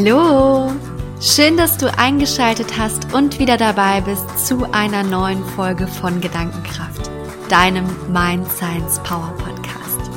[0.00, 0.70] Hallo!
[1.20, 7.10] Schön, dass du eingeschaltet hast und wieder dabei bist zu einer neuen Folge von Gedankenkraft,
[7.48, 10.08] deinem Mind Science Power Podcast.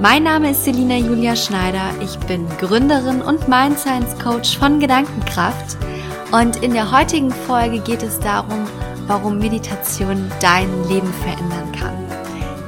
[0.00, 5.76] Mein Name ist Selina Julia Schneider, ich bin Gründerin und Mind Science Coach von Gedankenkraft
[6.32, 8.64] und in der heutigen Folge geht es darum,
[9.06, 11.99] warum Meditation dein Leben verändern kann.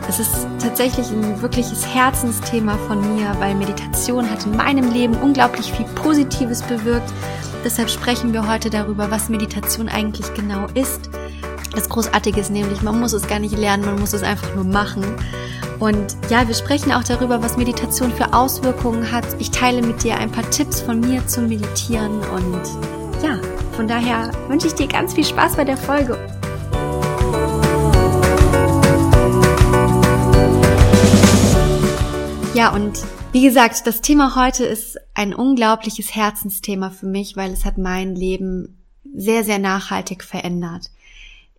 [0.09, 5.73] Es ist tatsächlich ein wirkliches Herzensthema von mir, weil Meditation hat in meinem Leben unglaublich
[5.73, 7.13] viel Positives bewirkt.
[7.65, 11.09] Deshalb sprechen wir heute darüber, was Meditation eigentlich genau ist.
[11.75, 14.65] Das Großartige ist nämlich, man muss es gar nicht lernen, man muss es einfach nur
[14.65, 15.05] machen.
[15.79, 19.25] Und ja, wir sprechen auch darüber, was Meditation für Auswirkungen hat.
[19.39, 22.63] Ich teile mit dir ein paar Tipps von mir zum Meditieren und
[23.23, 23.39] ja,
[23.73, 26.19] von daher wünsche ich dir ganz viel Spaß bei der Folge.
[32.55, 32.99] Ja, und
[33.33, 38.15] wie gesagt, das Thema heute ist ein unglaubliches Herzensthema für mich, weil es hat mein
[38.15, 38.77] Leben
[39.15, 40.91] sehr, sehr nachhaltig verändert.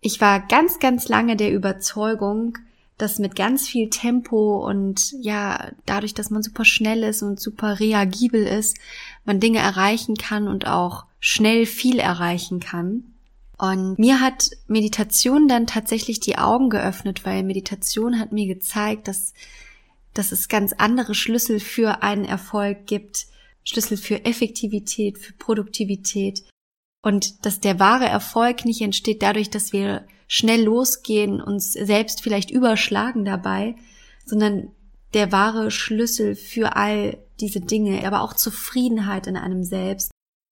[0.00, 2.58] Ich war ganz, ganz lange der Überzeugung,
[2.96, 7.80] dass mit ganz viel Tempo und ja, dadurch, dass man super schnell ist und super
[7.80, 8.76] reagibel ist,
[9.24, 13.02] man Dinge erreichen kann und auch schnell viel erreichen kann.
[13.58, 19.32] Und mir hat Meditation dann tatsächlich die Augen geöffnet, weil Meditation hat mir gezeigt, dass
[20.14, 23.26] dass es ganz andere Schlüssel für einen Erfolg gibt,
[23.64, 26.44] Schlüssel für Effektivität, für Produktivität.
[27.02, 32.50] Und dass der wahre Erfolg nicht entsteht dadurch, dass wir schnell losgehen, uns selbst vielleicht
[32.50, 33.76] überschlagen dabei,
[34.24, 34.70] sondern
[35.12, 40.10] der wahre Schlüssel für all diese Dinge, aber auch Zufriedenheit in einem selbst,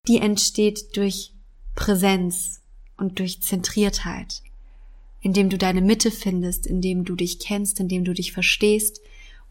[0.09, 1.33] die entsteht durch
[1.75, 2.63] Präsenz
[2.97, 4.43] und durch Zentriertheit,
[5.21, 9.01] indem du deine Mitte findest, indem du dich kennst, indem du dich verstehst,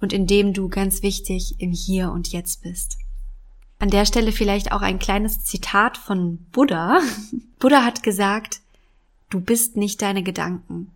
[0.01, 2.97] und in dem du ganz wichtig im Hier und Jetzt bist.
[3.79, 6.99] An der Stelle vielleicht auch ein kleines Zitat von Buddha.
[7.59, 8.61] Buddha hat gesagt,
[9.29, 10.91] du bist nicht deine Gedanken.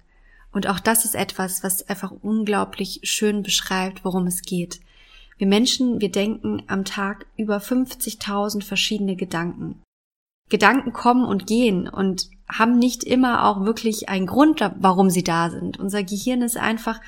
[0.51, 4.81] Und auch das ist etwas, was einfach unglaublich schön beschreibt, worum es geht.
[5.37, 9.81] Wir Menschen, wir denken am Tag über 50.000 verschiedene Gedanken.
[10.49, 15.49] Gedanken kommen und gehen und haben nicht immer auch wirklich einen Grund, warum sie da
[15.49, 15.79] sind.
[15.79, 17.01] Unser Gehirn ist einfach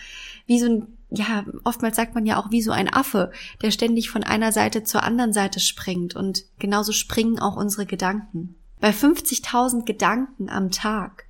[0.47, 3.31] wie so ein ja, oftmals sagt man ja auch wie so ein Affe,
[3.61, 8.55] der ständig von einer Seite zur anderen Seite springt und genauso springen auch unsere Gedanken.
[8.79, 11.25] Bei 50.000 Gedanken am Tag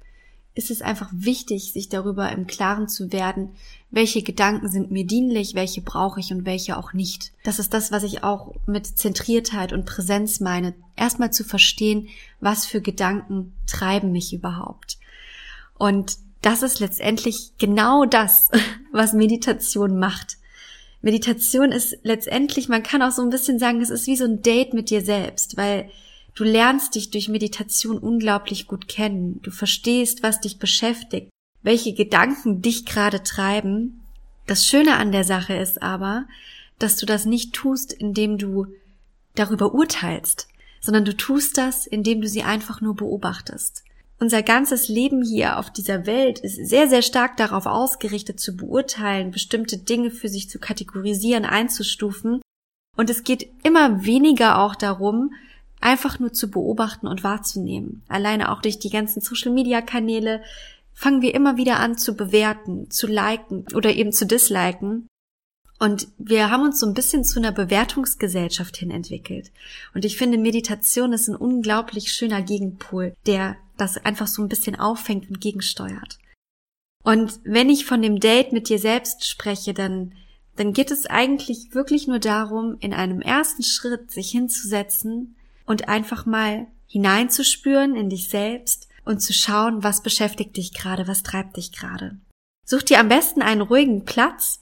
[0.55, 3.51] ist es einfach wichtig, sich darüber im Klaren zu werden,
[3.91, 7.31] welche Gedanken sind mir dienlich, welche brauche ich und welche auch nicht.
[7.43, 10.73] Das ist das, was ich auch mit Zentriertheit und Präsenz meine.
[10.95, 12.07] Erstmal zu verstehen,
[12.41, 14.97] was für Gedanken treiben mich überhaupt.
[15.75, 18.49] Und das ist letztendlich genau das,
[18.91, 20.37] was Meditation macht.
[21.01, 24.41] Meditation ist letztendlich, man kann auch so ein bisschen sagen, es ist wie so ein
[24.41, 25.89] Date mit dir selbst, weil
[26.35, 29.39] du lernst dich durch Meditation unglaublich gut kennen.
[29.43, 31.29] Du verstehst, was dich beschäftigt,
[31.61, 34.01] welche Gedanken dich gerade treiben.
[34.47, 36.25] Das Schöne an der Sache ist aber,
[36.79, 38.67] dass du das nicht tust, indem du
[39.35, 40.47] darüber urteilst,
[40.81, 43.83] sondern du tust das, indem du sie einfach nur beobachtest
[44.19, 49.31] unser ganzes Leben hier auf dieser Welt ist sehr, sehr stark darauf ausgerichtet zu beurteilen,
[49.31, 52.41] bestimmte Dinge für sich zu kategorisieren, einzustufen.
[52.95, 55.33] Und es geht immer weniger auch darum,
[55.79, 58.03] einfach nur zu beobachten und wahrzunehmen.
[58.07, 60.41] Alleine auch durch die ganzen Social-Media-Kanäle
[60.93, 65.07] fangen wir immer wieder an zu bewerten, zu liken oder eben zu disliken.
[65.79, 69.51] Und wir haben uns so ein bisschen zu einer Bewertungsgesellschaft hin entwickelt.
[69.93, 74.75] Und ich finde, Meditation ist ein unglaublich schöner Gegenpol, der das einfach so ein bisschen
[74.75, 76.17] auffängt und gegensteuert.
[77.03, 80.13] Und wenn ich von dem Date mit dir selbst spreche, dann,
[80.55, 85.35] dann geht es eigentlich wirklich nur darum, in einem ersten Schritt sich hinzusetzen
[85.65, 91.23] und einfach mal hineinzuspüren in dich selbst und zu schauen, was beschäftigt dich gerade, was
[91.23, 92.17] treibt dich gerade.
[92.65, 94.59] Such dir am besten einen ruhigen Platz,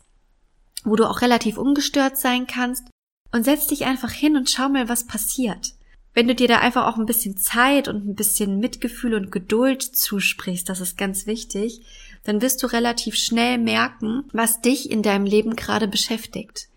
[0.86, 2.86] wo du auch relativ ungestört sein kannst
[3.32, 5.74] und setz dich einfach hin und schau mal, was passiert.
[6.14, 9.84] Wenn du dir da einfach auch ein bisschen Zeit und ein bisschen Mitgefühl und Geduld
[9.84, 11.82] zusprichst, das ist ganz wichtig,
[12.24, 16.70] dann wirst du relativ schnell merken, was dich in deinem Leben gerade beschäftigt.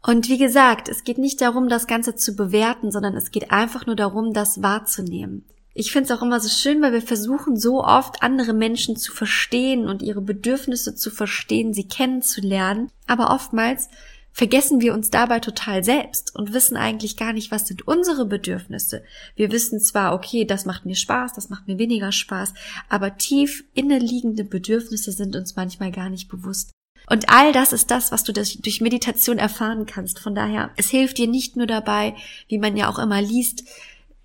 [0.00, 3.86] Und wie gesagt, es geht nicht darum, das Ganze zu bewerten, sondern es geht einfach
[3.86, 5.44] nur darum, das wahrzunehmen.
[5.78, 9.12] Ich finde es auch immer so schön, weil wir versuchen so oft andere Menschen zu
[9.12, 12.90] verstehen und ihre Bedürfnisse zu verstehen, sie kennenzulernen.
[13.06, 13.88] Aber oftmals
[14.32, 19.04] vergessen wir uns dabei total selbst und wissen eigentlich gar nicht, was sind unsere Bedürfnisse.
[19.36, 22.54] Wir wissen zwar, okay, das macht mir Spaß, das macht mir weniger Spaß,
[22.88, 26.72] aber tief inneliegende Bedürfnisse sind uns manchmal gar nicht bewusst.
[27.08, 30.18] Und all das ist das, was du durch Meditation erfahren kannst.
[30.18, 32.16] Von daher, es hilft dir nicht nur dabei,
[32.48, 33.62] wie man ja auch immer liest,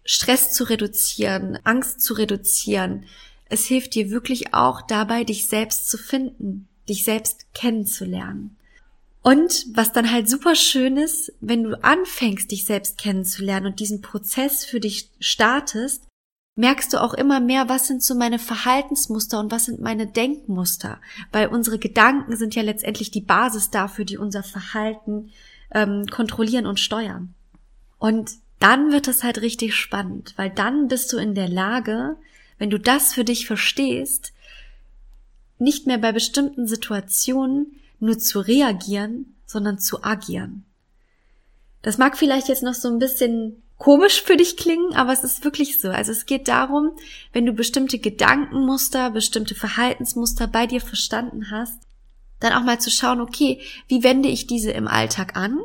[0.05, 3.05] Stress zu reduzieren, Angst zu reduzieren.
[3.45, 8.57] Es hilft dir wirklich auch dabei, dich selbst zu finden, dich selbst kennenzulernen.
[9.21, 14.01] Und was dann halt super schön ist, wenn du anfängst, dich selbst kennenzulernen und diesen
[14.01, 16.03] Prozess für dich startest,
[16.55, 20.99] merkst du auch immer mehr, was sind so meine Verhaltensmuster und was sind meine Denkmuster.
[21.31, 25.31] Weil unsere Gedanken sind ja letztendlich die Basis dafür, die unser Verhalten
[25.71, 27.33] ähm, kontrollieren und steuern.
[27.97, 28.31] Und
[28.63, 32.15] dann wird es halt richtig spannend, weil dann bist du in der Lage,
[32.57, 34.31] wenn du das für dich verstehst,
[35.59, 40.63] nicht mehr bei bestimmten Situationen nur zu reagieren, sondern zu agieren.
[41.81, 45.43] Das mag vielleicht jetzt noch so ein bisschen komisch für dich klingen, aber es ist
[45.43, 45.89] wirklich so.
[45.89, 46.91] Also es geht darum,
[47.33, 51.81] wenn du bestimmte Gedankenmuster, bestimmte Verhaltensmuster bei dir verstanden hast,
[52.39, 53.59] dann auch mal zu schauen, okay,
[53.89, 55.59] wie wende ich diese im Alltag an?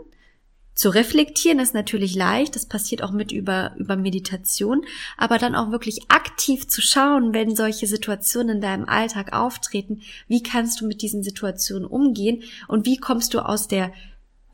[0.79, 4.85] Zu reflektieren ist natürlich leicht, das passiert auch mit über, über Meditation,
[5.17, 10.41] aber dann auch wirklich aktiv zu schauen, wenn solche Situationen in deinem Alltag auftreten, wie
[10.41, 12.45] kannst du mit diesen Situationen umgehen?
[12.69, 13.93] Und wie kommst du aus der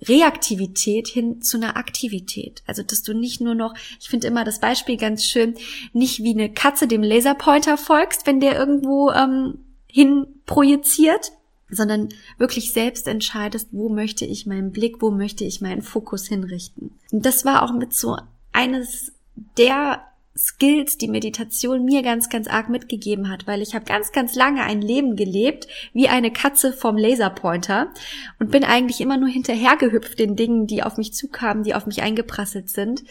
[0.01, 2.63] Reaktivität hin zu einer Aktivität.
[2.67, 5.55] Also, dass du nicht nur noch, ich finde immer das Beispiel ganz schön,
[5.93, 11.33] nicht wie eine Katze dem Laserpointer folgst, wenn der irgendwo ähm, hin projiziert,
[11.71, 12.09] sondern
[12.39, 16.93] wirklich selbst entscheidest, wo möchte ich meinen Blick, wo möchte ich meinen Fokus hinrichten.
[17.11, 18.17] Und das war auch mit so
[18.53, 19.13] eines
[19.59, 20.03] der
[20.37, 24.63] Skills, die Meditation mir ganz, ganz arg mitgegeben hat, weil ich habe ganz, ganz lange
[24.63, 27.93] ein Leben gelebt wie eine Katze vom Laserpointer
[28.41, 32.03] und bin eigentlich immer nur hinterhergehüpft den Dingen, die auf mich zukamen, die auf mich
[32.03, 33.05] eingeprasselt sind,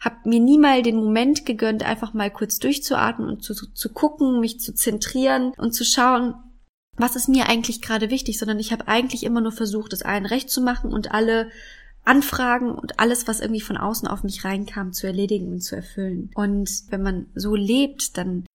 [0.00, 4.40] habe mir nie mal den Moment gegönnt, einfach mal kurz durchzuatmen und zu, zu gucken,
[4.40, 6.34] mich zu zentrieren und zu schauen,
[6.96, 10.26] was ist mir eigentlich gerade wichtig, sondern ich habe eigentlich immer nur versucht, es allen
[10.26, 11.50] recht zu machen und alle
[12.04, 16.30] Anfragen und alles, was irgendwie von außen auf mich reinkam, zu erledigen und zu erfüllen.
[16.34, 18.46] Und wenn man so lebt, dann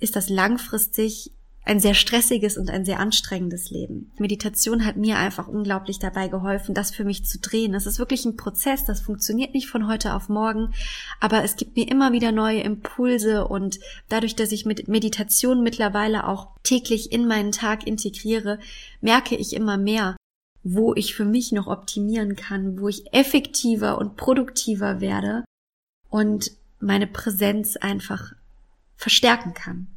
[0.00, 1.32] ist das langfristig
[1.64, 4.10] ein sehr stressiges und ein sehr anstrengendes Leben.
[4.18, 7.74] Meditation hat mir einfach unglaublich dabei geholfen, das für mich zu drehen.
[7.74, 10.72] Es ist wirklich ein Prozess, das funktioniert nicht von heute auf morgen,
[11.20, 16.26] aber es gibt mir immer wieder neue Impulse und dadurch, dass ich mit Meditation mittlerweile
[16.26, 18.58] auch täglich in meinen Tag integriere,
[19.02, 20.16] merke ich immer mehr,
[20.62, 25.44] wo ich für mich noch optimieren kann, wo ich effektiver und produktiver werde
[26.08, 26.50] und
[26.80, 28.32] meine Präsenz einfach
[28.96, 29.88] verstärken kann.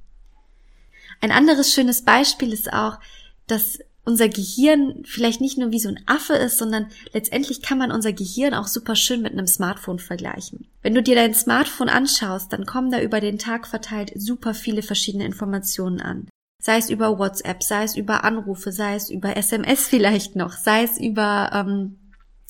[1.21, 3.00] Ein anderes schönes Beispiel ist auch,
[3.47, 7.91] dass unser Gehirn vielleicht nicht nur wie so ein Affe ist, sondern letztendlich kann man
[7.91, 10.68] unser Gehirn auch super schön mit einem Smartphone vergleichen.
[10.81, 14.81] Wenn du dir dein Smartphone anschaust, dann kommen da über den Tag verteilt super viele
[14.81, 16.27] verschiedene Informationen an
[16.62, 20.83] sei es über WhatsApp, sei es über Anrufe, sei es über SMS vielleicht noch, sei
[20.83, 21.97] es über, ähm,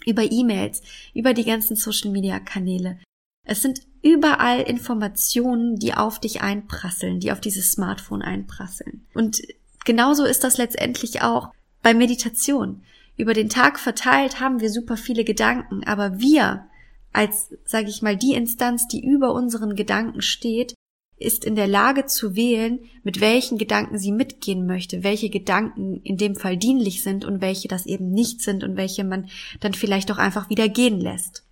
[0.05, 0.81] über E-Mails,
[1.13, 2.99] über die ganzen Social-Media-Kanäle.
[3.43, 9.05] Es sind überall Informationen, die auf dich einprasseln, die auf dieses Smartphone einprasseln.
[9.13, 9.41] Und
[9.85, 11.51] genauso ist das letztendlich auch
[11.81, 12.83] bei Meditation.
[13.17, 16.65] Über den Tag verteilt haben wir super viele Gedanken, aber wir
[17.13, 20.75] als, sage ich mal, die Instanz, die über unseren Gedanken steht,
[21.17, 26.17] ist in der Lage zu wählen, mit welchen Gedanken sie mitgehen möchte, welche Gedanken in
[26.17, 30.11] dem Fall dienlich sind und welche das eben nicht sind und welche man dann vielleicht
[30.11, 31.43] auch einfach wieder gehen lässt.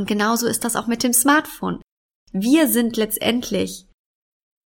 [0.00, 1.82] Und genauso ist das auch mit dem Smartphone.
[2.32, 3.84] Wir sind letztendlich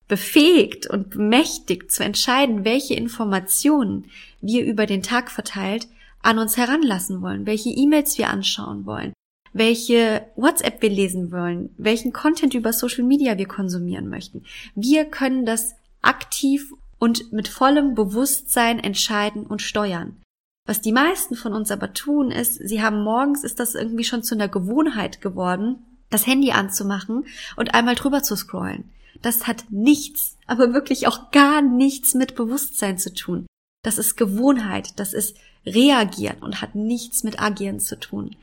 [0.07, 4.11] befähigt und bemächtigt zu entscheiden, welche Informationen
[4.41, 5.87] wir über den Tag verteilt
[6.21, 9.11] an uns heranlassen wollen, welche E-Mails wir anschauen wollen,
[9.53, 14.43] welche WhatsApp wir lesen wollen, welchen Content über Social Media wir konsumieren möchten.
[14.75, 15.73] Wir können das
[16.03, 20.22] aktiv und mit vollem Bewusstsein entscheiden und steuern.
[20.65, 24.24] Was die meisten von uns aber tun, ist, sie haben morgens, ist das irgendwie schon
[24.24, 27.25] zu einer Gewohnheit geworden, das Handy anzumachen
[27.58, 28.89] und einmal drüber zu scrollen.
[29.22, 33.46] Das hat nichts, aber wirklich auch gar nichts mit Bewusstsein zu tun.
[33.84, 38.36] Das ist Gewohnheit, das ist Reagieren und hat nichts mit Agieren zu tun.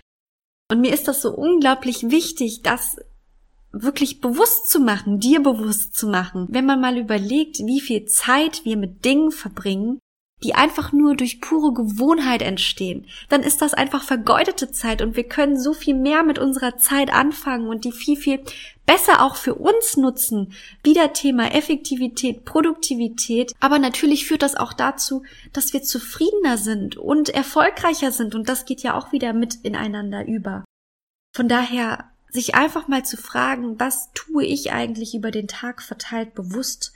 [0.71, 2.97] Und mir ist das so unglaublich wichtig, das
[3.73, 6.47] wirklich bewusst zu machen, dir bewusst zu machen.
[6.51, 9.99] Wenn man mal überlegt, wie viel Zeit wir mit Dingen verbringen,
[10.43, 15.25] die einfach nur durch pure Gewohnheit entstehen, dann ist das einfach vergeudete Zeit und wir
[15.25, 18.41] können so viel mehr mit unserer Zeit anfangen und die viel, viel
[18.87, 20.53] besser auch für uns nutzen.
[20.83, 23.53] Wieder Thema Effektivität, Produktivität.
[23.61, 28.65] Aber natürlich führt das auch dazu, dass wir zufriedener sind und erfolgreicher sind und das
[28.65, 30.65] geht ja auch wieder mit ineinander über.
[31.33, 36.35] Von daher sich einfach mal zu fragen, was tue ich eigentlich über den Tag verteilt
[36.35, 36.93] bewusst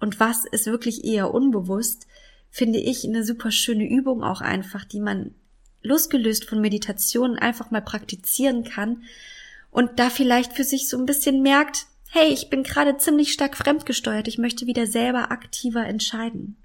[0.00, 2.06] und was ist wirklich eher unbewusst,
[2.54, 5.34] finde ich eine super schöne Übung auch einfach, die man
[5.82, 9.02] losgelöst von Meditationen einfach mal praktizieren kann
[9.72, 13.56] und da vielleicht für sich so ein bisschen merkt, hey, ich bin gerade ziemlich stark
[13.56, 16.56] fremdgesteuert, ich möchte wieder selber aktiver entscheiden.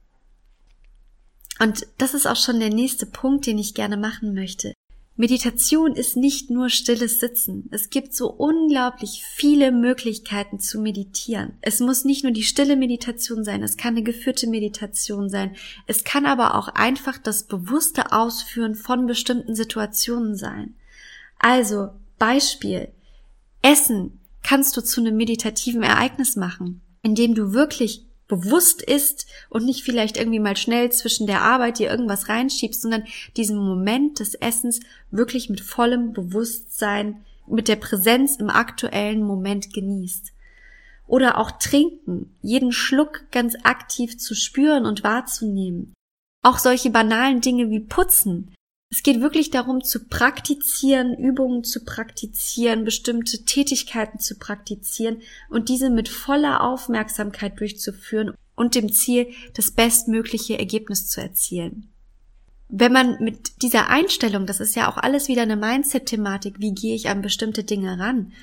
[1.59, 4.75] Und das ist auch schon der nächste Punkt, den ich gerne machen möchte.
[5.19, 7.67] Meditation ist nicht nur stilles Sitzen.
[7.71, 11.57] Es gibt so unglaublich viele Möglichkeiten zu meditieren.
[11.59, 15.57] Es muss nicht nur die stille Meditation sein, es kann eine geführte Meditation sein.
[15.87, 20.75] Es kann aber auch einfach das bewusste Ausführen von bestimmten Situationen sein.
[21.37, 22.87] Also, Beispiel.
[23.61, 29.83] Essen kannst du zu einem meditativen Ereignis machen, indem du wirklich bewusst ist und nicht
[29.83, 33.03] vielleicht irgendwie mal schnell zwischen der Arbeit dir irgendwas reinschiebst, sondern
[33.35, 34.79] diesen Moment des Essens
[35.11, 40.31] wirklich mit vollem Bewusstsein, mit der Präsenz im aktuellen Moment genießt.
[41.07, 45.93] Oder auch trinken, jeden Schluck ganz aktiv zu spüren und wahrzunehmen.
[46.43, 48.53] Auch solche banalen Dinge wie putzen,
[48.91, 55.91] es geht wirklich darum zu praktizieren, Übungen zu praktizieren, bestimmte Tätigkeiten zu praktizieren und diese
[55.91, 61.89] mit voller Aufmerksamkeit durchzuführen und dem Ziel, das bestmögliche Ergebnis zu erzielen.
[62.67, 66.95] Wenn man mit dieser Einstellung, das ist ja auch alles wieder eine Mindset-Thematik, wie gehe
[66.95, 68.33] ich an bestimmte Dinge ran,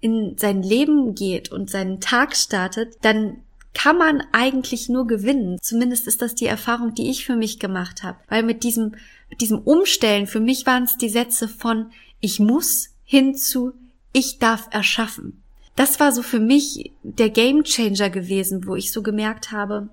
[0.00, 3.42] in sein Leben geht und seinen Tag startet, dann
[3.74, 5.58] kann man eigentlich nur gewinnen.
[5.62, 8.18] Zumindest ist das die Erfahrung, die ich für mich gemacht habe.
[8.28, 8.96] Weil mit diesem,
[9.38, 13.72] diesem Umstellen, für mich waren es die Sätze von ich muss hin zu
[14.12, 15.42] ich darf erschaffen.
[15.76, 19.88] Das war so für mich der Game Changer gewesen, wo ich so gemerkt habe,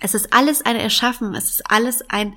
[0.00, 2.34] es ist alles ein Erschaffen, es ist alles ein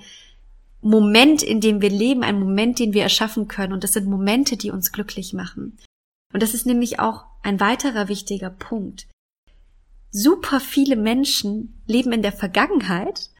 [0.80, 3.72] Moment, in dem wir leben, ein Moment, den wir erschaffen können.
[3.72, 5.78] Und das sind Momente, die uns glücklich machen.
[6.32, 9.06] Und das ist nämlich auch ein weiterer wichtiger Punkt
[10.14, 13.30] super viele Menschen leben in der Vergangenheit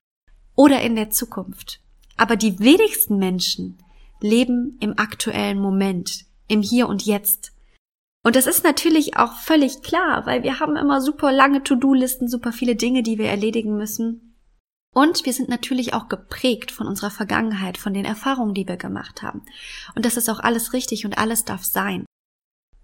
[0.56, 1.80] oder in der Zukunft.
[2.16, 3.78] Aber die wenigsten Menschen
[4.21, 7.52] leben im aktuellen Moment, im Hier und Jetzt.
[8.23, 12.52] Und das ist natürlich auch völlig klar, weil wir haben immer super lange To-Do-Listen, super
[12.52, 14.35] viele Dinge, die wir erledigen müssen.
[14.94, 19.23] Und wir sind natürlich auch geprägt von unserer Vergangenheit, von den Erfahrungen, die wir gemacht
[19.23, 19.42] haben.
[19.94, 22.06] Und das ist auch alles richtig und alles darf sein.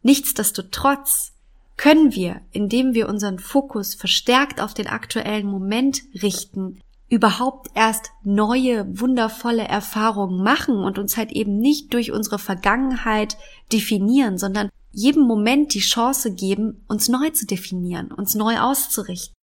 [0.03, 1.33] Nichtsdestotrotz
[1.77, 8.99] können wir, indem wir unseren Fokus verstärkt auf den aktuellen Moment richten, überhaupt erst neue,
[8.99, 13.37] wundervolle Erfahrungen machen und uns halt eben nicht durch unsere Vergangenheit
[13.73, 19.35] definieren, sondern jedem Moment die Chance geben, uns neu zu definieren, uns neu auszurichten.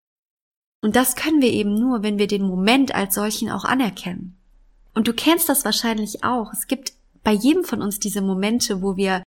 [0.83, 4.39] Und das können wir eben nur, wenn wir den Moment als solchen auch anerkennen.
[4.95, 6.53] Und du kennst das wahrscheinlich auch.
[6.53, 6.93] Es gibt
[7.25, 9.25] bei jedem von uns diese Momente, wo wir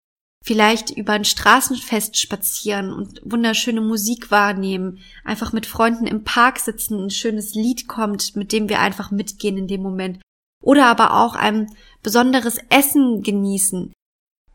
[0.47, 7.05] vielleicht über ein Straßenfest spazieren und wunderschöne Musik wahrnehmen, einfach mit Freunden im Park sitzen,
[7.05, 10.21] ein schönes Lied kommt, mit dem wir einfach mitgehen in dem Moment.
[10.62, 11.67] Oder aber auch ein
[12.03, 13.93] besonderes Essen genießen.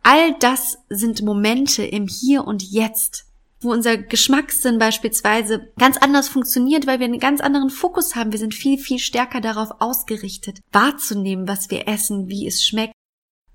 [0.01, 3.25] All das sind Momente im Hier und Jetzt,
[3.59, 8.31] wo unser Geschmackssinn beispielsweise ganz anders funktioniert, weil wir einen ganz anderen Fokus haben.
[8.31, 12.93] Wir sind viel, viel stärker darauf ausgerichtet, wahrzunehmen, was wir essen, wie es schmeckt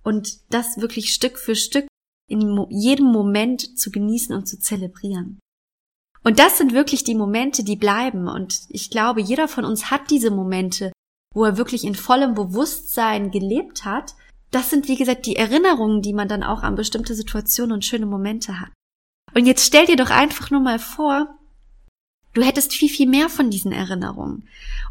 [0.04, 1.86] und das wirklich Stück für Stück
[2.28, 5.38] in jedem Moment zu genießen und zu zelebrieren.
[6.24, 8.26] Und das sind wirklich die Momente, die bleiben.
[8.26, 10.90] Und ich glaube, jeder von uns hat diese Momente,
[11.32, 14.14] wo er wirklich in vollem Bewusstsein gelebt hat.
[14.50, 18.06] Das sind, wie gesagt, die Erinnerungen, die man dann auch an bestimmte Situationen und schöne
[18.06, 18.70] Momente hat.
[19.34, 21.38] Und jetzt stell dir doch einfach nur mal vor,
[22.32, 24.48] du hättest viel, viel mehr von diesen Erinnerungen.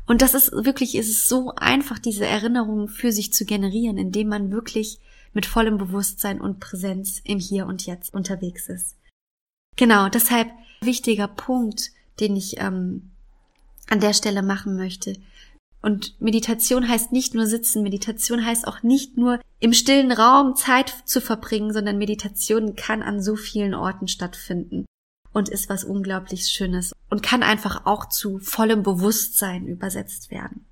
[0.08, 4.30] Und das ist wirklich, ist es so einfach, diese Erinnerungen für sich zu generieren, indem
[4.30, 5.00] man wirklich
[5.36, 8.98] mit vollem Bewusstsein und Präsenz im Hier und Jetzt unterwegs ist.
[9.76, 10.50] Genau, deshalb
[10.82, 13.12] wichtiger Punkt, den ich ähm,
[13.90, 15.18] an der Stelle machen möchte.
[15.82, 20.92] Und Meditation heißt nicht nur sitzen, Meditation heißt auch nicht nur im stillen Raum Zeit
[21.06, 24.86] zu verbringen, sondern Meditation kann an so vielen Orten stattfinden
[25.32, 30.66] und ist was unglaublich Schönes und kann einfach auch zu vollem Bewusstsein übersetzt werden.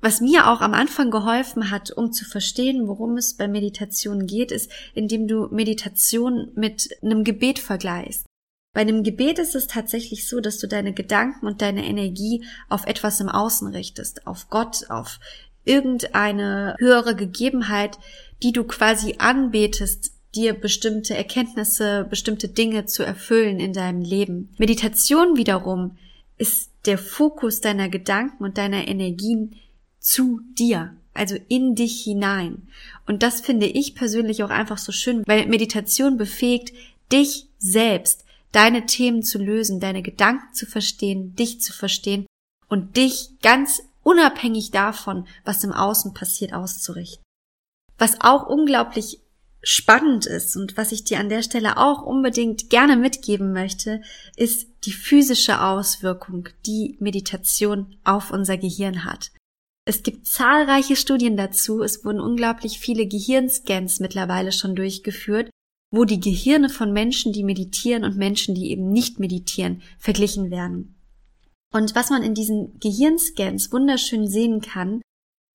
[0.00, 4.50] Was mir auch am Anfang geholfen hat, um zu verstehen, worum es bei Meditation geht,
[4.50, 8.24] ist, indem du Meditation mit einem Gebet vergleichst.
[8.72, 12.86] Bei einem Gebet ist es tatsächlich so, dass du deine Gedanken und deine Energie auf
[12.86, 15.18] etwas im Außen richtest, auf Gott, auf
[15.64, 17.98] irgendeine höhere Gegebenheit,
[18.42, 24.54] die du quasi anbetest, dir bestimmte Erkenntnisse, bestimmte Dinge zu erfüllen in deinem Leben.
[24.58, 25.98] Meditation wiederum
[26.38, 29.56] ist der Fokus deiner Gedanken und deiner Energien
[30.00, 32.68] zu dir, also in dich hinein.
[33.06, 36.72] Und das finde ich persönlich auch einfach so schön, weil Meditation befähigt,
[37.12, 42.26] dich selbst, deine Themen zu lösen, deine Gedanken zu verstehen, dich zu verstehen
[42.68, 47.22] und dich ganz unabhängig davon, was im Außen passiert, auszurichten.
[47.98, 49.20] Was auch unglaublich
[49.62, 54.00] spannend ist und was ich dir an der Stelle auch unbedingt gerne mitgeben möchte,
[54.36, 59.32] ist die physische Auswirkung, die Meditation auf unser Gehirn hat.
[59.90, 65.50] Es gibt zahlreiche Studien dazu, es wurden unglaublich viele Gehirnscans mittlerweile schon durchgeführt,
[65.90, 70.94] wo die Gehirne von Menschen, die meditieren und Menschen, die eben nicht meditieren, verglichen werden.
[71.74, 75.02] Und was man in diesen Gehirnscans wunderschön sehen kann,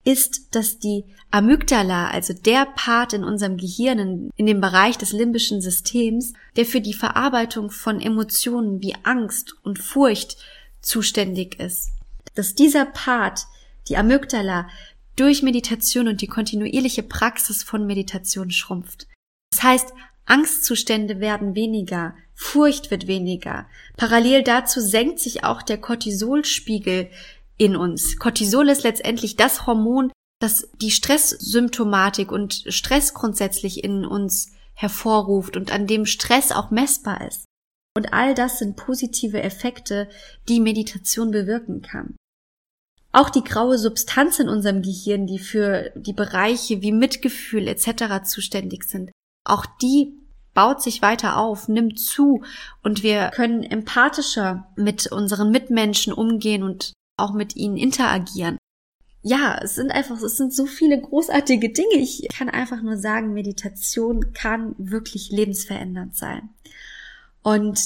[0.03, 5.61] ist, dass die Amygdala, also der Part in unserem Gehirn, in, dem Bereich des limbischen
[5.61, 10.35] Systems, der für die Verarbeitung von Emotionen wie Angst und Furcht
[10.81, 11.91] zuständig ist,
[12.33, 13.47] dass dieser Part,
[13.87, 14.67] die Amygdala,
[15.15, 19.07] durch Meditation und die kontinuierliche Praxis von Meditation schrumpft.
[19.51, 19.93] Das heißt,
[20.25, 23.67] Angstzustände werden weniger, Furcht wird weniger.
[23.95, 27.09] Parallel dazu senkt sich auch der Cortisolspiegel
[27.57, 28.17] in uns.
[28.17, 30.11] Cortisol ist letztendlich das Hormon,
[30.41, 37.25] das die Stresssymptomatik und Stress grundsätzlich in uns hervorruft und an dem Stress auch messbar
[37.25, 37.45] ist.
[37.95, 40.09] Und all das sind positive Effekte,
[40.49, 42.17] die Meditation bewirken kann.
[43.15, 48.25] Auch die graue Substanz in unserem Gehirn, die für die Bereiche wie Mitgefühl etc.
[48.25, 49.10] zuständig sind,
[49.45, 50.17] auch die
[50.53, 52.43] baut sich weiter auf, nimmt zu
[52.84, 58.57] und wir können empathischer mit unseren Mitmenschen umgehen und auch mit ihnen interagieren.
[59.22, 61.95] Ja, es sind einfach, es sind so viele großartige Dinge.
[61.95, 66.50] Ich kann einfach nur sagen, Meditation kann wirklich lebensverändernd sein.
[67.43, 67.79] Und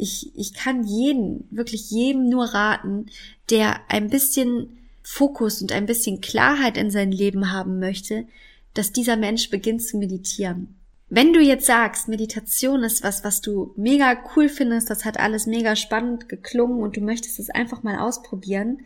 [0.00, 3.06] ich, ich kann jeden, wirklich jedem nur raten,
[3.50, 8.26] der ein bisschen Fokus und ein bisschen Klarheit in sein Leben haben möchte,
[8.74, 10.76] dass dieser Mensch beginnt zu meditieren.
[11.08, 15.46] Wenn du jetzt sagst, Meditation ist was, was du mega cool findest, das hat alles
[15.46, 18.82] mega spannend geklungen und du möchtest es einfach mal ausprobieren,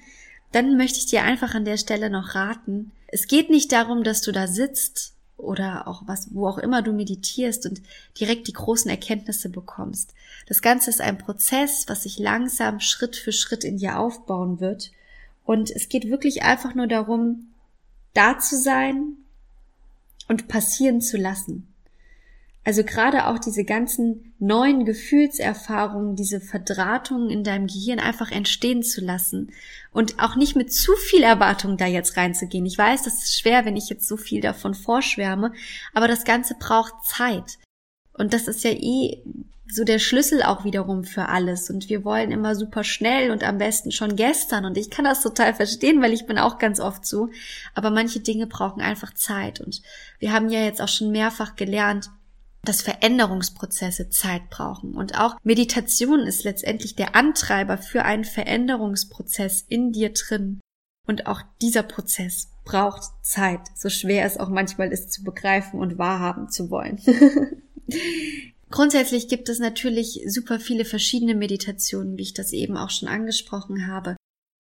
[0.51, 2.93] dann möchte ich dir einfach an der Stelle noch raten.
[3.09, 6.93] Es geht nicht darum, dass du da sitzt oder auch was, wo auch immer du
[6.93, 7.83] meditierst und
[8.19, 10.15] direkt die großen Erkenntnisse bekommst.
[10.47, 14.93] Das Ganze ist ein Prozess, was sich langsam Schritt für Schritt in dir aufbauen wird.
[15.45, 17.49] Und es geht wirklich einfach nur darum,
[18.13, 19.17] da zu sein
[20.29, 21.69] und passieren zu lassen.
[22.67, 29.03] Also gerade auch diese ganzen neuen Gefühlserfahrungen, diese Verdrahtungen in deinem Gehirn einfach entstehen zu
[29.03, 29.53] lassen
[29.93, 32.65] und auch nicht mit zu viel Erwartung da jetzt reinzugehen.
[32.65, 35.53] Ich weiß, das ist schwer, wenn ich jetzt so viel davon vorschwärme,
[35.93, 37.59] aber das Ganze braucht Zeit.
[38.15, 39.23] Und das ist ja eh
[39.67, 41.71] so der Schlüssel auch wiederum für alles.
[41.71, 44.65] Und wir wollen immer super schnell und am besten schon gestern.
[44.65, 47.31] Und ich kann das total verstehen, weil ich bin auch ganz oft so.
[47.75, 49.61] Aber manche Dinge brauchen einfach Zeit.
[49.61, 49.83] Und
[50.19, 52.11] wir haben ja jetzt auch schon mehrfach gelernt,
[52.63, 54.95] dass Veränderungsprozesse Zeit brauchen.
[54.95, 60.61] Und auch Meditation ist letztendlich der Antreiber für einen Veränderungsprozess in dir drin.
[61.07, 65.99] Und auch dieser Prozess braucht Zeit, so schwer es auch manchmal ist zu begreifen und
[65.99, 66.99] wahrhaben zu wollen.
[68.71, 73.87] Grundsätzlich gibt es natürlich super viele verschiedene Meditationen, wie ich das eben auch schon angesprochen
[73.87, 74.17] habe.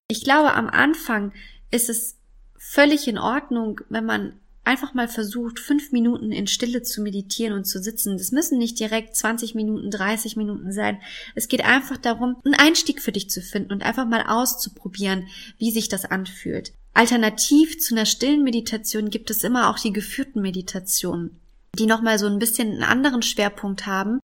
[0.08, 1.32] Ich glaube, am Anfang
[1.70, 2.16] ist es
[2.56, 7.64] völlig in Ordnung, wenn man einfach mal versucht, fünf Minuten in Stille zu meditieren und
[7.64, 8.16] zu sitzen.
[8.16, 11.00] Das müssen nicht direkt 20 Minuten, 30 Minuten sein.
[11.34, 15.70] Es geht einfach darum, einen Einstieg für dich zu finden und einfach mal auszuprobieren, wie
[15.70, 16.72] sich das anfühlt.
[16.94, 21.40] Alternativ zu einer stillen Meditation gibt es immer auch die geführten Meditationen,
[21.78, 24.20] die nochmal so ein bisschen einen anderen Schwerpunkt haben.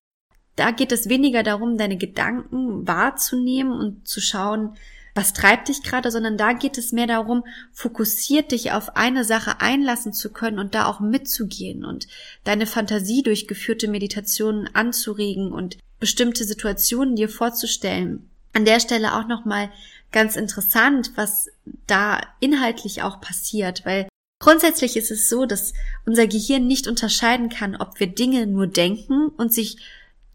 [0.56, 4.76] Da geht es weniger darum, deine Gedanken wahrzunehmen und zu schauen,
[5.14, 9.60] was treibt dich gerade, sondern da geht es mehr darum, fokussiert dich auf eine Sache
[9.60, 12.06] einlassen zu können und da auch mitzugehen und
[12.44, 18.30] deine Fantasie durch geführte Meditationen anzuregen und bestimmte Situationen dir vorzustellen.
[18.52, 19.70] An der Stelle auch nochmal
[20.12, 21.48] ganz interessant, was
[21.86, 24.08] da inhaltlich auch passiert, weil
[24.40, 25.72] grundsätzlich ist es so, dass
[26.04, 29.76] unser Gehirn nicht unterscheiden kann, ob wir Dinge nur denken und sich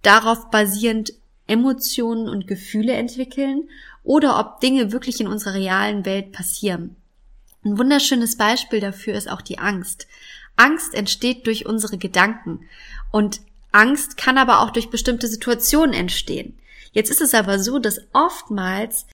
[0.02, 1.14] darauf basierend
[1.48, 3.70] Emotionen und Gefühle entwickeln
[4.04, 6.96] oder ob Dinge wirklich in unserer realen Welt passieren.
[7.64, 10.08] Ein wunderschönes Beispiel dafür ist auch die Angst.
[10.56, 12.62] Angst entsteht durch unsere Gedanken
[13.12, 13.42] und
[13.72, 16.58] Angst kann aber auch durch bestimmte Situationen entstehen.
[16.94, 19.06] Jetzt ist es aber so, dass oftmals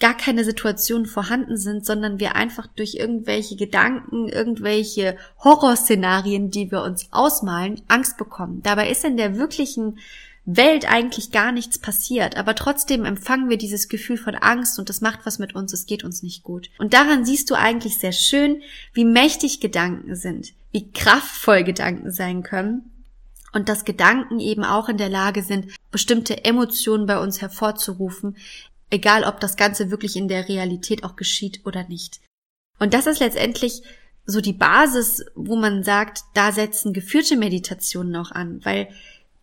[0.00, 6.82] gar keine Situationen vorhanden sind, sondern wir einfach durch irgendwelche Gedanken, irgendwelche Horrorszenarien, die wir
[6.82, 8.60] uns ausmalen, Angst bekommen.
[8.62, 9.98] Dabei ist in der wirklichen
[10.46, 15.00] Welt eigentlich gar nichts passiert, aber trotzdem empfangen wir dieses Gefühl von Angst und das
[15.00, 16.70] macht was mit uns, es geht uns nicht gut.
[16.78, 18.60] Und daran siehst du eigentlich sehr schön,
[18.92, 22.90] wie mächtig Gedanken sind, wie kraftvoll Gedanken sein können
[23.54, 28.36] und dass Gedanken eben auch in der Lage sind, bestimmte Emotionen bei uns hervorzurufen,
[28.94, 32.20] egal ob das Ganze wirklich in der Realität auch geschieht oder nicht.
[32.78, 33.82] Und das ist letztendlich
[34.26, 38.88] so die Basis, wo man sagt, da setzen geführte Meditationen noch an, weil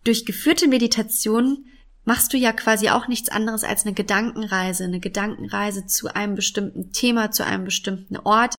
[0.03, 1.65] durch geführte Meditation
[2.03, 6.91] machst du ja quasi auch nichts anderes als eine Gedankenreise, eine Gedankenreise zu einem bestimmten
[6.91, 8.55] Thema, zu einem bestimmten Ort,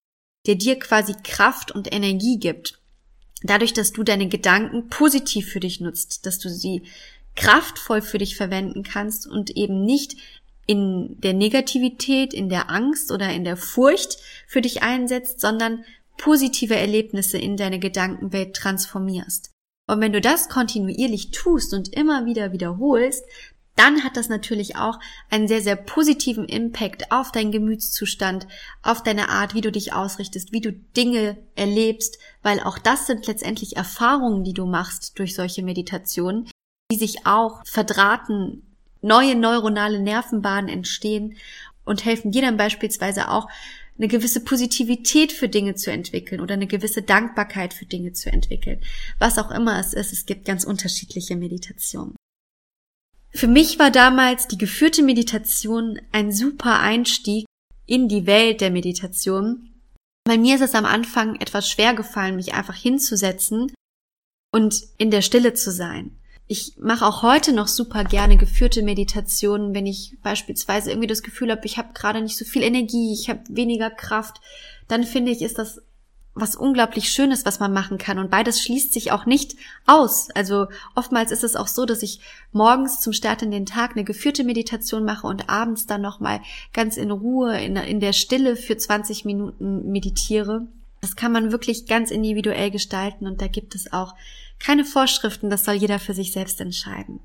[0.46, 2.78] der dir quasi Kraft und Energie gibt.
[3.42, 6.82] Dadurch, dass du deine Gedanken positiv für dich nutzt, dass du sie
[7.34, 10.16] kraftvoll für dich verwenden kannst und eben nicht
[10.72, 15.84] in der Negativität, in der Angst oder in der Furcht für dich einsetzt, sondern
[16.16, 19.50] positive Erlebnisse in deine Gedankenwelt transformierst.
[19.86, 23.22] Und wenn du das kontinuierlich tust und immer wieder wiederholst,
[23.76, 28.46] dann hat das natürlich auch einen sehr, sehr positiven Impact auf deinen Gemütszustand,
[28.82, 33.26] auf deine Art, wie du dich ausrichtest, wie du Dinge erlebst, weil auch das sind
[33.26, 36.50] letztendlich Erfahrungen, die du machst durch solche Meditationen,
[36.90, 38.71] die sich auch verdrahten,
[39.02, 41.36] neue neuronale Nervenbahnen entstehen
[41.84, 43.48] und helfen dir dann beispielsweise auch,
[43.98, 48.80] eine gewisse Positivität für Dinge zu entwickeln oder eine gewisse Dankbarkeit für Dinge zu entwickeln.
[49.18, 52.16] Was auch immer es ist, es gibt ganz unterschiedliche Meditationen.
[53.34, 57.46] Für mich war damals die geführte Meditation ein super Einstieg
[57.86, 59.70] in die Welt der Meditation.
[60.24, 63.72] Bei mir ist es am Anfang etwas schwer gefallen, mich einfach hinzusetzen
[64.52, 66.18] und in der Stille zu sein.
[66.52, 71.50] Ich mache auch heute noch super gerne geführte Meditationen, wenn ich beispielsweise irgendwie das Gefühl
[71.50, 74.42] habe, ich habe gerade nicht so viel Energie, ich habe weniger Kraft,
[74.86, 75.80] dann finde ich, ist das
[76.34, 78.18] was unglaublich Schönes, was man machen kann.
[78.18, 80.28] Und beides schließt sich auch nicht aus.
[80.34, 82.20] Also oftmals ist es auch so, dass ich
[82.52, 86.42] morgens zum Start in den Tag eine geführte Meditation mache und abends dann nochmal
[86.74, 90.66] ganz in Ruhe, in, in der Stille für 20 Minuten meditiere.
[91.00, 94.14] Das kann man wirklich ganz individuell gestalten und da gibt es auch
[94.62, 97.20] keine Vorschriften, das soll jeder für sich selbst entscheiden.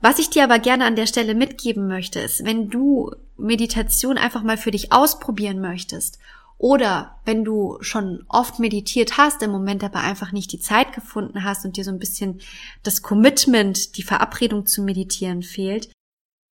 [0.00, 4.42] Was ich dir aber gerne an der Stelle mitgeben möchte, ist, wenn du Meditation einfach
[4.42, 6.18] mal für dich ausprobieren möchtest
[6.58, 11.44] oder wenn du schon oft meditiert hast, im Moment aber einfach nicht die Zeit gefunden
[11.44, 12.40] hast und dir so ein bisschen
[12.82, 15.90] das Commitment, die Verabredung zu meditieren fehlt,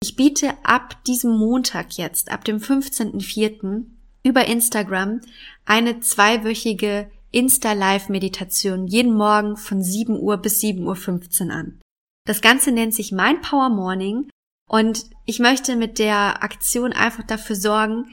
[0.02, 3.84] ich biete ab diesem Montag jetzt, ab dem 15.04.
[4.24, 5.22] über Instagram
[5.66, 11.80] eine zweiwöchige Insta-Live-Meditation jeden Morgen von 7 Uhr bis 7.15 Uhr an.
[12.26, 14.30] Das Ganze nennt sich Mein Power Morning
[14.70, 18.06] und ich möchte mit der Aktion einfach dafür sorgen,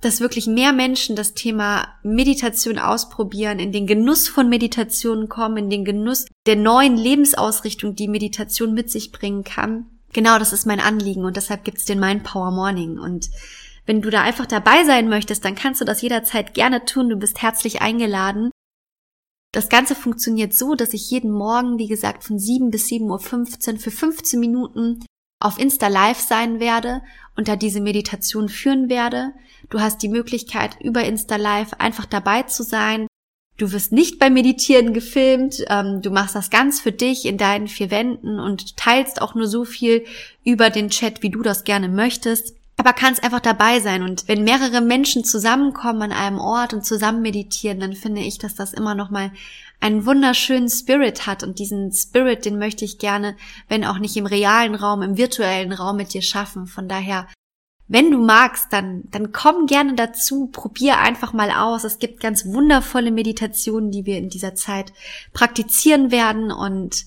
[0.00, 5.70] dass wirklich mehr Menschen das Thema Meditation ausprobieren, in den Genuss von Meditationen kommen, in
[5.70, 9.86] den Genuss der neuen Lebensausrichtung, die Meditation mit sich bringen kann.
[10.12, 13.30] Genau, das ist mein Anliegen und deshalb gibt's den Mind Power Morning und
[13.86, 17.08] wenn du da einfach dabei sein möchtest, dann kannst du das jederzeit gerne tun.
[17.08, 18.50] Du bist herzlich eingeladen.
[19.52, 23.78] Das Ganze funktioniert so, dass ich jeden Morgen, wie gesagt, von 7 bis 7.15 Uhr
[23.80, 25.04] für 15 Minuten
[25.40, 27.02] auf Insta Live sein werde
[27.36, 29.32] und da diese Meditation führen werde.
[29.68, 33.06] Du hast die Möglichkeit, über Insta Live einfach dabei zu sein.
[33.56, 37.68] Du wirst nicht beim Meditieren gefilmt, ähm, du machst das ganz für dich in deinen
[37.68, 40.04] vier Wänden und teilst auch nur so viel
[40.44, 44.02] über den Chat, wie du das gerne möchtest aber kannst einfach dabei sein.
[44.02, 48.54] Und wenn mehrere Menschen zusammenkommen an einem Ort und zusammen meditieren, dann finde ich, dass
[48.54, 49.32] das immer noch mal
[49.80, 51.42] einen wunderschönen Spirit hat.
[51.42, 53.36] Und diesen Spirit, den möchte ich gerne,
[53.68, 56.66] wenn auch nicht im realen Raum, im virtuellen Raum mit dir schaffen.
[56.66, 57.28] Von daher,
[57.86, 61.84] wenn du magst, dann, dann komm gerne dazu, probier einfach mal aus.
[61.84, 64.94] Es gibt ganz wundervolle Meditationen, die wir in dieser Zeit
[65.34, 66.50] praktizieren werden.
[66.50, 67.04] Und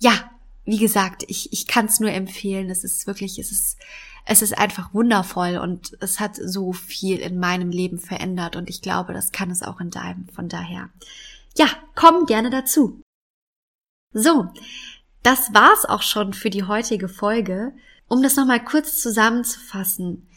[0.00, 0.32] ja,
[0.64, 2.70] wie gesagt, ich, ich kann es nur empfehlen.
[2.70, 3.78] Es ist wirklich, es ist
[4.24, 8.82] es ist einfach wundervoll und es hat so viel in meinem Leben verändert und ich
[8.82, 10.28] glaube, das kann es auch in deinem.
[10.28, 10.90] Von daher,
[11.56, 13.02] ja, komm gerne dazu.
[14.12, 14.46] So,
[15.22, 17.72] das war's auch schon für die heutige Folge.
[18.08, 20.28] Um das nochmal kurz zusammenzufassen.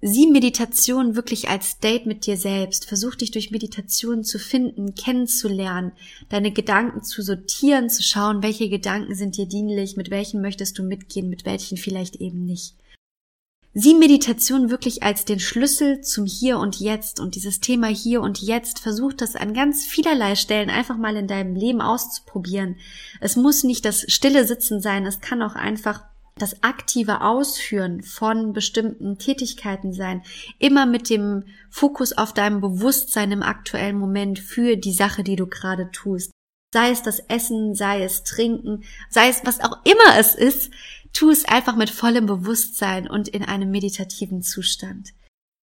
[0.00, 2.86] Sieh Meditation wirklich als Date mit dir selbst.
[2.86, 5.92] Versuch dich durch Meditation zu finden, kennenzulernen,
[6.28, 10.82] deine Gedanken zu sortieren, zu schauen, welche Gedanken sind dir dienlich, mit welchen möchtest du
[10.82, 12.74] mitgehen, mit welchen vielleicht eben nicht.
[13.74, 18.42] Sieh Meditation wirklich als den Schlüssel zum Hier und Jetzt und dieses Thema Hier und
[18.42, 22.76] Jetzt versuch das an ganz vielerlei Stellen einfach mal in deinem Leben auszuprobieren.
[23.20, 26.04] Es muss nicht das stille Sitzen sein, es kann auch einfach
[26.36, 30.22] das aktive Ausführen von bestimmten Tätigkeiten sein,
[30.58, 35.46] immer mit dem Fokus auf deinem Bewusstsein im aktuellen Moment für die Sache, die du
[35.46, 36.30] gerade tust.
[36.74, 40.70] Sei es das Essen, sei es Trinken, sei es was auch immer es ist,
[41.12, 45.10] Tu es einfach mit vollem Bewusstsein und in einem meditativen Zustand.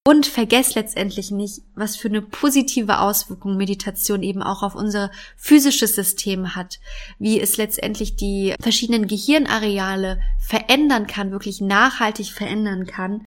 [0.06, 5.94] Und vergess letztendlich nicht, was für eine positive Auswirkung Meditation eben auch auf unser physisches
[5.94, 6.80] System hat,
[7.20, 13.26] wie es letztendlich die verschiedenen Gehirnareale verändern kann, wirklich nachhaltig verändern kann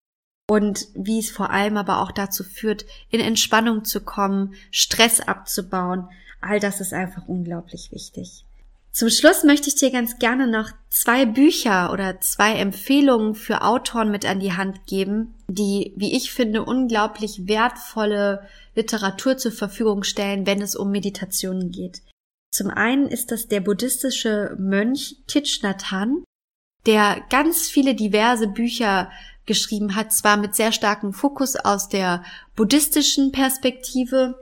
[0.48, 6.08] und wie es vor allem aber auch dazu führt, in Entspannung zu kommen, Stress abzubauen.
[6.40, 8.44] All das ist einfach unglaublich wichtig.
[8.92, 14.10] Zum Schluss möchte ich dir ganz gerne noch zwei Bücher oder zwei Empfehlungen für Autoren
[14.10, 20.46] mit an die Hand geben, die, wie ich finde, unglaublich wertvolle Literatur zur Verfügung stellen,
[20.46, 22.02] wenn es um Meditationen geht.
[22.52, 25.16] Zum einen ist das der buddhistische Mönch
[25.90, 26.22] Hanh,
[26.84, 29.10] der ganz viele diverse Bücher
[29.46, 32.22] geschrieben hat, zwar mit sehr starkem Fokus aus der
[32.56, 34.34] buddhistischen Perspektive.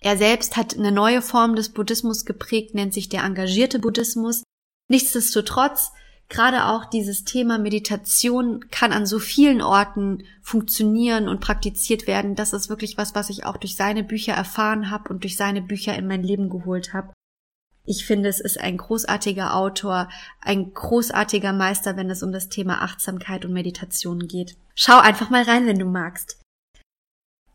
[0.00, 4.42] Er selbst hat eine neue Form des Buddhismus geprägt, nennt sich der engagierte Buddhismus.
[4.88, 5.92] Nichtsdestotrotz,
[6.28, 12.34] gerade auch dieses Thema Meditation kann an so vielen Orten funktionieren und praktiziert werden.
[12.34, 15.62] Das ist wirklich was, was ich auch durch seine Bücher erfahren habe und durch seine
[15.62, 17.12] Bücher in mein Leben geholt habe.
[17.86, 20.08] Ich finde, es ist ein großartiger Autor,
[20.40, 24.56] ein großartiger Meister, wenn es um das Thema Achtsamkeit und Meditation geht.
[24.74, 26.40] Schau einfach mal rein, wenn du magst.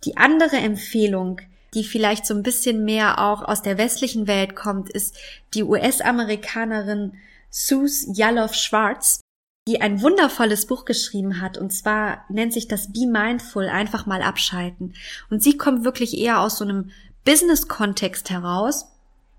[0.05, 1.41] Die andere Empfehlung,
[1.73, 5.17] die vielleicht so ein bisschen mehr auch aus der westlichen Welt kommt, ist
[5.53, 7.13] die US-Amerikanerin
[7.49, 9.21] Sue Yalof Schwartz,
[9.67, 11.57] die ein wundervolles Buch geschrieben hat.
[11.57, 14.95] Und zwar nennt sich das Be Mindful, einfach mal abschalten.
[15.29, 16.91] Und sie kommt wirklich eher aus so einem
[17.23, 18.90] Business-Kontext heraus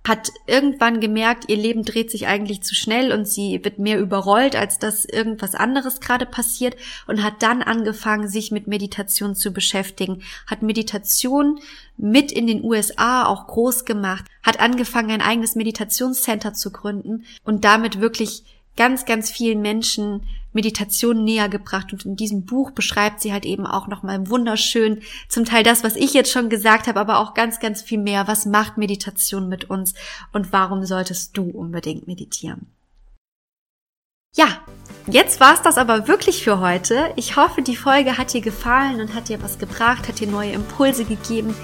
[0.07, 4.57] hat irgendwann gemerkt, ihr Leben dreht sich eigentlich zu schnell und sie wird mehr überrollt,
[4.57, 10.23] als dass irgendwas anderes gerade passiert und hat dann angefangen, sich mit Meditation zu beschäftigen,
[10.47, 11.61] hat Meditation
[11.97, 17.65] mit in den USA auch groß gemacht, hat angefangen, ein eigenes Meditationscenter zu gründen und
[17.65, 18.45] damit wirklich
[18.77, 21.93] ganz, ganz vielen Menschen Meditation näher gebracht.
[21.93, 25.97] Und in diesem Buch beschreibt sie halt eben auch nochmal wunderschön zum Teil das, was
[25.97, 28.29] ich jetzt schon gesagt habe, aber auch ganz, ganz viel mehr.
[28.29, 29.95] Was macht Meditation mit uns
[30.33, 32.67] und warum solltest du unbedingt meditieren?
[34.35, 34.47] Ja,
[35.07, 37.13] jetzt war's das aber wirklich für heute.
[37.17, 40.53] Ich hoffe, die Folge hat dir gefallen und hat dir was gebracht, hat dir neue
[40.53, 41.55] Impulse gegeben.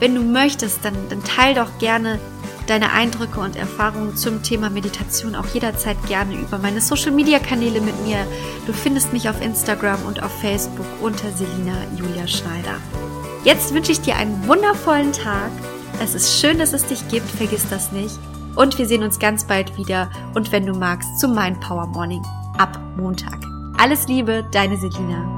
[0.00, 2.18] Wenn du möchtest, dann, dann teil doch gerne
[2.66, 7.80] deine Eindrücke und Erfahrungen zum Thema Meditation auch jederzeit gerne über meine Social Media Kanäle
[7.80, 8.18] mit mir.
[8.66, 12.76] Du findest mich auf Instagram und auf Facebook unter Selina Julia Schneider.
[13.44, 15.50] Jetzt wünsche ich dir einen wundervollen Tag.
[16.02, 18.18] Es ist schön, dass es dich gibt, vergiss das nicht.
[18.54, 22.22] Und wir sehen uns ganz bald wieder und wenn du magst, zum Mind Power Morning
[22.58, 23.38] ab Montag.
[23.78, 25.35] Alles Liebe, deine Selina.